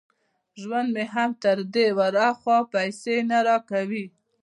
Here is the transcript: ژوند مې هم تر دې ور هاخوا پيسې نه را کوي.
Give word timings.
ژوند 0.61 0.87
مې 0.95 1.05
هم 1.13 1.29
تر 1.43 1.57
دې 1.73 1.87
ور 1.97 2.13
هاخوا 2.23 2.57
پيسې 2.73 3.15
نه 3.29 3.39
را 3.47 3.57
کوي. 3.69 4.05